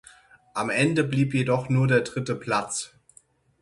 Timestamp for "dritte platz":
2.01-2.95